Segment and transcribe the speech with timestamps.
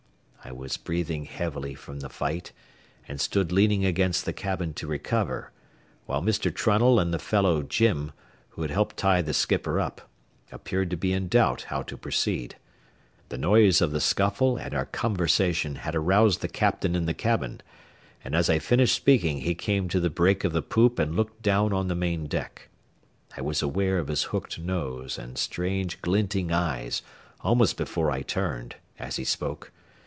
[0.43, 2.51] I was breathing heavily from the fight,
[3.07, 5.51] and stood leaning against the cabin to recover,
[6.07, 6.51] while Mr.
[6.53, 8.11] Trunnell and the fellow Jim,
[8.49, 10.09] who had helped tie the skipper up,
[10.51, 12.55] appeared to be in doubt how to proceed.
[13.29, 17.61] The noise of the scuffle and our conversation had aroused the captain in the cabin,
[18.23, 21.43] and as I finished speaking he came to the break of the poop and looked
[21.43, 22.67] down on the main deck.
[23.37, 27.03] I was aware of his hooked nose and strange, glinting eyes
[27.41, 29.71] almost before I turned, as he spoke.